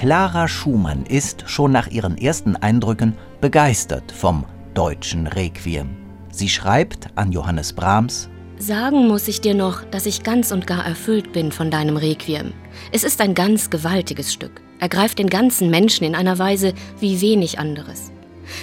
Clara 0.00 0.48
Schumann 0.48 1.04
ist 1.04 1.44
schon 1.44 1.72
nach 1.72 1.86
ihren 1.86 2.16
ersten 2.16 2.56
Eindrücken 2.56 3.18
begeistert 3.42 4.10
vom 4.10 4.46
deutschen 4.72 5.26
Requiem. 5.26 5.94
Sie 6.30 6.48
schreibt 6.48 7.08
an 7.16 7.32
Johannes 7.32 7.74
Brahms 7.74 8.30
Sagen 8.56 9.08
muss 9.08 9.28
ich 9.28 9.42
dir 9.42 9.52
noch, 9.52 9.84
dass 9.84 10.06
ich 10.06 10.22
ganz 10.22 10.52
und 10.52 10.66
gar 10.66 10.86
erfüllt 10.86 11.34
bin 11.34 11.52
von 11.52 11.70
deinem 11.70 11.98
Requiem. 11.98 12.54
Es 12.92 13.04
ist 13.04 13.20
ein 13.20 13.34
ganz 13.34 13.68
gewaltiges 13.68 14.32
Stück. 14.32 14.62
Er 14.78 14.88
greift 14.88 15.18
den 15.18 15.28
ganzen 15.28 15.68
Menschen 15.68 16.04
in 16.04 16.14
einer 16.14 16.38
Weise 16.38 16.72
wie 16.98 17.20
wenig 17.20 17.58
anderes. 17.58 18.10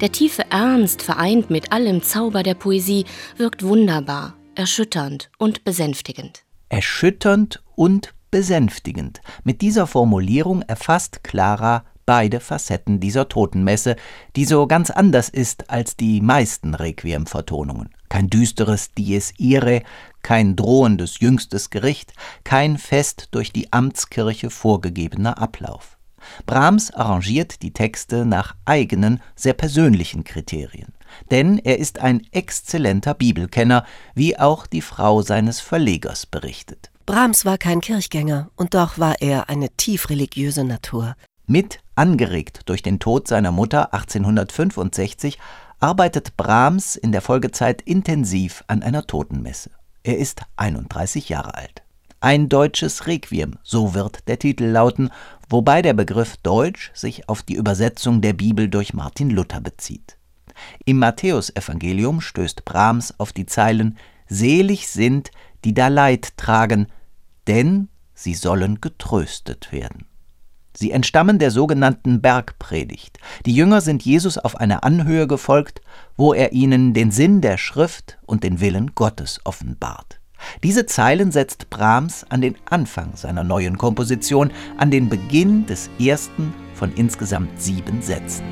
Der 0.00 0.10
tiefe 0.10 0.46
Ernst 0.50 1.00
vereint 1.00 1.48
mit 1.48 1.70
allem 1.70 2.02
Zauber 2.02 2.42
der 2.42 2.54
Poesie 2.54 3.04
wirkt 3.36 3.62
wunderbar, 3.62 4.34
erschütternd 4.56 5.30
und 5.38 5.62
besänftigend. 5.62 6.42
Erschütternd 6.70 7.62
und 7.76 8.14
besänftigend. 8.30 9.20
Mit 9.44 9.60
dieser 9.60 9.86
Formulierung 9.86 10.62
erfasst 10.62 11.24
Clara 11.24 11.84
beide 12.06 12.40
Facetten 12.40 12.98
dieser 12.98 13.28
Totenmesse, 13.28 13.94
die 14.34 14.44
so 14.44 14.66
ganz 14.66 14.90
anders 14.90 15.28
ist 15.28 15.70
als 15.70 15.96
die 15.96 16.20
meisten 16.20 16.74
Requiem-Vertonungen. 16.74 17.90
Kein 18.08 18.28
düsteres 18.28 18.90
Dies 18.98 19.32
Irae, 19.38 19.84
kein 20.22 20.56
drohendes 20.56 21.20
jüngstes 21.20 21.70
Gericht, 21.70 22.12
kein 22.42 22.78
fest 22.78 23.28
durch 23.30 23.52
die 23.52 23.72
Amtskirche 23.72 24.50
vorgegebener 24.50 25.38
Ablauf. 25.38 25.98
Brahms 26.46 26.92
arrangiert 26.92 27.62
die 27.62 27.72
Texte 27.72 28.26
nach 28.26 28.56
eigenen, 28.64 29.22
sehr 29.36 29.54
persönlichen 29.54 30.24
Kriterien. 30.24 30.92
Denn 31.30 31.58
er 31.58 31.78
ist 31.78 32.00
ein 32.00 32.26
exzellenter 32.32 33.14
Bibelkenner, 33.14 33.84
wie 34.14 34.36
auch 34.38 34.66
die 34.66 34.82
Frau 34.82 35.22
seines 35.22 35.60
Verlegers 35.60 36.26
berichtet. 36.26 36.90
Brahms 37.10 37.44
war 37.44 37.58
kein 37.58 37.80
Kirchgänger, 37.80 38.50
und 38.54 38.74
doch 38.74 38.96
war 38.96 39.20
er 39.20 39.48
eine 39.48 39.68
tief 39.70 40.10
religiöse 40.10 40.62
Natur. 40.62 41.16
Mit 41.44 41.80
angeregt 41.96 42.60
durch 42.66 42.82
den 42.82 43.00
Tod 43.00 43.26
seiner 43.26 43.50
Mutter 43.50 43.92
1865 43.92 45.36
arbeitet 45.80 46.36
Brahms 46.36 46.94
in 46.94 47.10
der 47.10 47.20
Folgezeit 47.20 47.82
intensiv 47.82 48.62
an 48.68 48.84
einer 48.84 49.08
Totenmesse. 49.08 49.72
Er 50.04 50.18
ist 50.18 50.42
31 50.54 51.28
Jahre 51.28 51.54
alt. 51.54 51.82
Ein 52.20 52.48
deutsches 52.48 53.08
Requiem, 53.08 53.58
so 53.64 53.92
wird 53.92 54.28
der 54.28 54.38
Titel 54.38 54.66
lauten, 54.66 55.10
wobei 55.48 55.82
der 55.82 55.94
Begriff 55.94 56.36
Deutsch 56.36 56.92
sich 56.94 57.28
auf 57.28 57.42
die 57.42 57.54
Übersetzung 57.54 58.20
der 58.20 58.34
Bibel 58.34 58.68
durch 58.68 58.94
Martin 58.94 59.30
Luther 59.30 59.60
bezieht. 59.60 60.16
Im 60.84 61.00
Matthäusevangelium 61.00 62.20
stößt 62.20 62.64
Brahms 62.64 63.18
auf 63.18 63.32
die 63.32 63.46
Zeilen 63.46 63.98
Selig 64.28 64.86
sind, 64.86 65.32
die 65.64 65.74
da 65.74 65.88
Leid 65.88 66.36
tragen, 66.36 66.86
denn 67.50 67.88
sie 68.14 68.34
sollen 68.34 68.80
getröstet 68.80 69.72
werden. 69.72 70.06
Sie 70.72 70.92
entstammen 70.92 71.40
der 71.40 71.50
sogenannten 71.50 72.20
Bergpredigt. 72.20 73.18
Die 73.44 73.52
Jünger 73.52 73.80
sind 73.80 74.04
Jesus 74.04 74.38
auf 74.38 74.54
einer 74.54 74.84
Anhöhe 74.84 75.26
gefolgt, 75.26 75.80
wo 76.16 76.32
er 76.32 76.52
ihnen 76.52 76.94
den 76.94 77.10
Sinn 77.10 77.40
der 77.40 77.58
Schrift 77.58 78.18
und 78.24 78.44
den 78.44 78.60
Willen 78.60 78.94
Gottes 78.94 79.40
offenbart. 79.42 80.20
Diese 80.62 80.86
Zeilen 80.86 81.32
setzt 81.32 81.70
Brahms 81.70 82.24
an 82.28 82.40
den 82.40 82.56
Anfang 82.66 83.16
seiner 83.16 83.42
neuen 83.42 83.76
Komposition, 83.78 84.52
an 84.78 84.92
den 84.92 85.08
Beginn 85.08 85.66
des 85.66 85.90
ersten 85.98 86.54
von 86.74 86.94
insgesamt 86.94 87.60
sieben 87.60 88.00
Sätzen. 88.00 88.44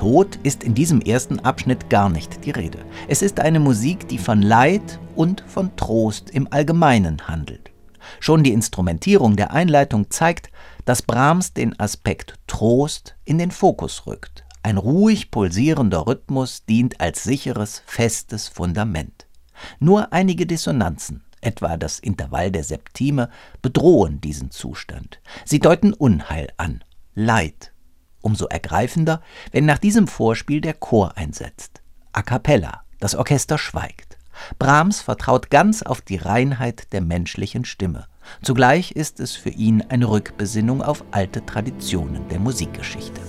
Tod 0.00 0.36
ist 0.44 0.64
in 0.64 0.72
diesem 0.72 1.02
ersten 1.02 1.40
Abschnitt 1.40 1.90
gar 1.90 2.08
nicht 2.08 2.46
die 2.46 2.52
Rede. 2.52 2.78
Es 3.06 3.20
ist 3.20 3.38
eine 3.38 3.60
Musik, 3.60 4.08
die 4.08 4.16
von 4.16 4.40
Leid 4.40 4.98
und 5.14 5.44
von 5.46 5.76
Trost 5.76 6.30
im 6.30 6.50
Allgemeinen 6.50 7.28
handelt. 7.28 7.70
Schon 8.18 8.42
die 8.42 8.54
Instrumentierung 8.54 9.36
der 9.36 9.52
Einleitung 9.52 10.10
zeigt, 10.10 10.50
dass 10.86 11.02
Brahms 11.02 11.52
den 11.52 11.78
Aspekt 11.78 12.38
Trost 12.46 13.14
in 13.26 13.36
den 13.36 13.50
Fokus 13.50 14.06
rückt. 14.06 14.46
Ein 14.62 14.78
ruhig 14.78 15.30
pulsierender 15.30 16.06
Rhythmus 16.06 16.64
dient 16.64 16.98
als 16.98 17.22
sicheres, 17.22 17.82
festes 17.84 18.48
Fundament. 18.48 19.26
Nur 19.80 20.14
einige 20.14 20.46
Dissonanzen, 20.46 21.24
etwa 21.42 21.76
das 21.76 21.98
Intervall 21.98 22.50
der 22.50 22.64
Septime, 22.64 23.28
bedrohen 23.60 24.18
diesen 24.22 24.50
Zustand. 24.50 25.20
Sie 25.44 25.58
deuten 25.58 25.92
Unheil 25.92 26.48
an, 26.56 26.82
Leid, 27.14 27.74
Umso 28.22 28.46
ergreifender, 28.46 29.22
wenn 29.52 29.66
nach 29.66 29.78
diesem 29.78 30.06
Vorspiel 30.06 30.60
der 30.60 30.74
Chor 30.74 31.16
einsetzt. 31.16 31.80
A 32.12 32.22
cappella, 32.22 32.82
das 32.98 33.14
Orchester 33.14 33.58
schweigt. 33.58 34.18
Brahms 34.58 35.00
vertraut 35.00 35.50
ganz 35.50 35.82
auf 35.82 36.00
die 36.00 36.16
Reinheit 36.16 36.92
der 36.92 37.00
menschlichen 37.00 37.64
Stimme. 37.64 38.06
Zugleich 38.42 38.92
ist 38.92 39.20
es 39.20 39.36
für 39.36 39.50
ihn 39.50 39.82
eine 39.88 40.08
Rückbesinnung 40.08 40.82
auf 40.82 41.04
alte 41.10 41.44
Traditionen 41.44 42.28
der 42.28 42.38
Musikgeschichte. 42.38 43.20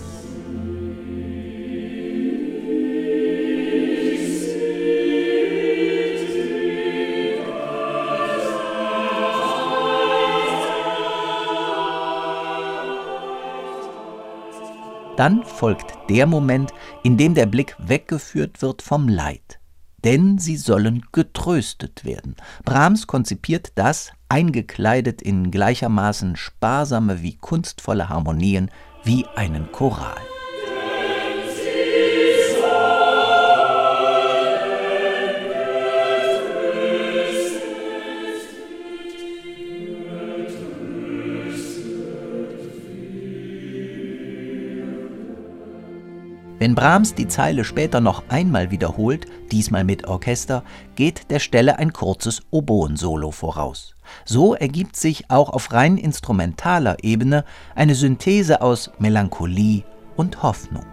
Dann 15.21 15.43
folgt 15.43 15.93
der 16.09 16.25
Moment, 16.25 16.73
in 17.03 17.15
dem 17.15 17.35
der 17.35 17.45
Blick 17.45 17.75
weggeführt 17.77 18.63
wird 18.63 18.81
vom 18.81 19.07
Leid. 19.07 19.59
Denn 20.03 20.39
sie 20.39 20.57
sollen 20.57 21.03
getröstet 21.11 22.03
werden. 22.03 22.35
Brahms 22.65 23.05
konzipiert 23.05 23.73
das, 23.75 24.13
eingekleidet 24.29 25.21
in 25.21 25.51
gleichermaßen 25.51 26.37
sparsame 26.37 27.21
wie 27.21 27.37
kunstvolle 27.37 28.09
Harmonien, 28.09 28.71
wie 29.03 29.27
einen 29.35 29.71
Choral. 29.71 30.30
Wenn 46.61 46.75
Brahms 46.75 47.15
die 47.15 47.27
Zeile 47.27 47.63
später 47.63 48.01
noch 48.01 48.21
einmal 48.29 48.69
wiederholt, 48.69 49.25
diesmal 49.51 49.83
mit 49.83 50.05
Orchester, 50.07 50.63
geht 50.93 51.31
der 51.31 51.39
Stelle 51.39 51.79
ein 51.79 51.91
kurzes 51.91 52.43
Oboensolo 52.51 53.31
voraus. 53.31 53.95
So 54.25 54.53
ergibt 54.53 54.95
sich 54.95 55.31
auch 55.31 55.49
auf 55.49 55.73
rein 55.73 55.97
instrumentaler 55.97 56.97
Ebene 57.03 57.45
eine 57.73 57.95
Synthese 57.95 58.61
aus 58.61 58.91
Melancholie 58.99 59.85
und 60.15 60.43
Hoffnung. 60.43 60.85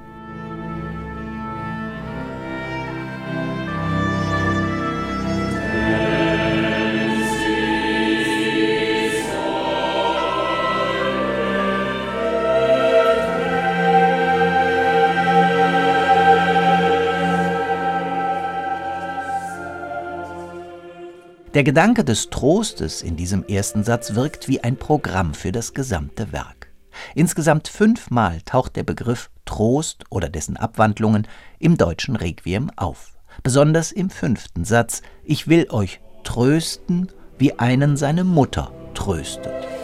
Der 21.58 21.64
Gedanke 21.64 22.04
des 22.04 22.30
Trostes 22.30 23.02
in 23.02 23.16
diesem 23.16 23.44
ersten 23.44 23.82
Satz 23.82 24.14
wirkt 24.14 24.46
wie 24.46 24.62
ein 24.62 24.76
Programm 24.76 25.34
für 25.34 25.50
das 25.50 25.74
gesamte 25.74 26.30
Werk. 26.30 26.72
Insgesamt 27.16 27.66
fünfmal 27.66 28.42
taucht 28.42 28.76
der 28.76 28.84
Begriff 28.84 29.28
Trost 29.44 30.04
oder 30.08 30.28
dessen 30.28 30.56
Abwandlungen 30.56 31.26
im 31.58 31.76
deutschen 31.76 32.14
Requiem 32.14 32.70
auf. 32.76 33.18
Besonders 33.42 33.90
im 33.90 34.08
fünften 34.08 34.64
Satz 34.64 35.02
Ich 35.24 35.48
will 35.48 35.66
euch 35.70 35.98
trösten, 36.22 37.10
wie 37.38 37.58
einen 37.58 37.96
seine 37.96 38.22
Mutter 38.22 38.70
tröstet. 38.94 39.77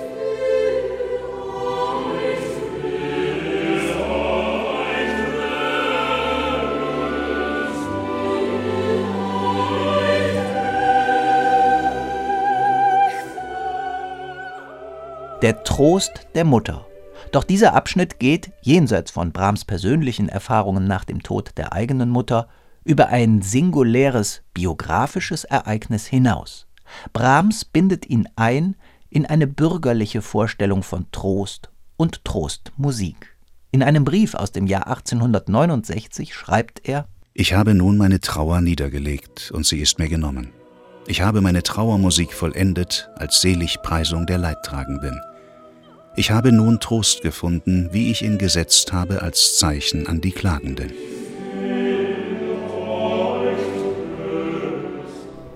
Der 15.45 15.63
Trost 15.63 16.27
der 16.35 16.47
Mutter. 16.47 16.87
Doch 17.31 17.45
dieser 17.45 17.75
Abschnitt 17.75 18.19
geht, 18.19 18.51
jenseits 18.63 19.11
von 19.11 19.31
Brahms 19.31 19.67
persönlichen 19.67 20.31
Erfahrungen 20.31 20.87
nach 20.87 21.05
dem 21.05 21.23
Tod 21.23 21.51
der 21.59 21.75
eigenen 21.75 22.09
Mutter, 22.09 22.49
über 22.83 23.09
ein 23.09 23.43
singuläres 23.43 24.41
biografisches 24.55 25.45
Ereignis 25.45 26.07
hinaus. 26.07 26.67
Brahms 27.13 27.67
bindet 27.67 28.09
ihn 28.09 28.27
ein 28.37 28.75
in 29.11 29.27
eine 29.27 29.47
bürgerliche 29.47 30.23
Vorstellung 30.23 30.83
von 30.83 31.11
Trost 31.13 31.69
und 31.99 32.25
Trostmusik. 32.25 33.37
In 33.71 33.83
einem 33.83 34.05
Brief 34.05 34.33
aus 34.33 34.51
dem 34.51 34.67
Jahr 34.67 34.87
1869 34.87 36.35
schreibt 36.35 36.89
er 36.89 37.07
Ich 37.35 37.53
habe 37.53 37.75
nun 37.75 37.99
meine 37.99 38.21
Trauer 38.21 38.63
niedergelegt 38.63 39.51
und 39.51 39.67
sie 39.67 39.81
ist 39.81 39.99
mir 39.99 40.09
genommen. 40.09 40.55
Ich 41.07 41.21
habe 41.21 41.43
meine 41.43 41.63
Trauermusik 41.63 42.33
vollendet 42.33 43.11
als 43.17 43.43
Seligpreisung 43.43 44.25
der 44.25 44.39
Leidtragenden. 44.39 45.21
Ich 46.17 46.31
habe 46.31 46.53
nun 46.53 46.79
Trost 46.79 47.23
gefunden, 47.23 47.89
wie 47.91 48.13
ich 48.13 48.23
ihn 48.23 48.39
gesetzt 48.39 48.93
habe 48.93 49.23
als 49.23 49.59
Zeichen 49.59 50.07
an 50.07 50.21
die 50.21 50.31
Klagenden. 50.31 50.93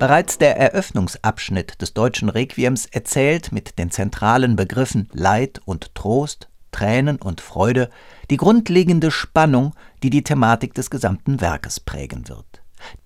Bereits 0.00 0.38
der 0.38 0.56
Eröffnungsabschnitt 0.56 1.80
des 1.80 1.94
deutschen 1.94 2.28
Requiems 2.28 2.86
erzählt 2.86 3.52
mit 3.52 3.78
den 3.78 3.92
zentralen 3.92 4.56
Begriffen 4.56 5.08
Leid 5.12 5.60
und 5.64 5.94
Trost, 5.94 6.48
Tränen 6.72 7.16
und 7.16 7.40
Freude 7.40 7.88
die 8.28 8.36
grundlegende 8.36 9.12
Spannung, 9.12 9.74
die 10.02 10.10
die 10.10 10.24
Thematik 10.24 10.74
des 10.74 10.90
gesamten 10.90 11.40
Werkes 11.40 11.78
prägen 11.78 12.28
wird. 12.28 12.62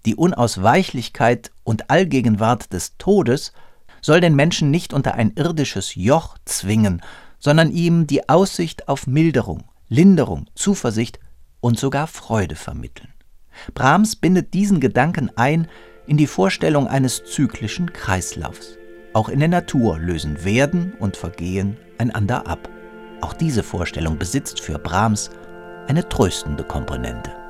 Die 0.07 0.17
Unausweichlichkeit 0.17 1.51
und 1.65 1.91
Allgegenwart 1.91 2.73
des 2.73 2.97
Todes 2.97 3.53
soll 4.01 4.21
den 4.23 4.35
Menschen 4.35 4.71
nicht 4.71 4.95
unter 4.95 5.15
ein 5.15 5.33
irdisches 5.37 5.95
Joch 5.95 6.37
zwingen, 6.45 7.03
sondern 7.43 7.73
ihm 7.73 8.07
die 8.07 8.29
Aussicht 8.29 8.89
auf 8.89 9.09
Milderung, 9.09 9.65
Linderung, 9.89 10.47
Zuversicht 10.55 11.19
und 11.61 11.77
sogar 11.77 12.07
Freude 12.07 12.55
vermitteln. 12.55 13.13
Brahms 13.75 14.15
bindet 14.15 14.55
diesen 14.55 14.79
Gedanken 14.79 15.31
ein 15.35 15.67
in 16.07 16.17
die 16.17 16.29
Vorstellung 16.29 16.87
eines 16.87 17.25
zyklischen 17.25 17.93
Kreislaufs. 17.93 18.79
Auch 19.13 19.29
in 19.29 19.41
der 19.41 19.49
Natur 19.49 19.99
lösen 19.99 20.45
Werden 20.45 20.95
und 21.01 21.17
Vergehen 21.17 21.77
einander 21.99 22.47
ab. 22.47 22.69
Auch 23.21 23.35
diese 23.35 23.65
Vorstellung 23.65 24.19
besitzt 24.19 24.61
für 24.61 24.79
Brahms 24.79 25.31
eine 25.89 26.09
tröstende 26.09 26.63
Komponente. 26.63 27.42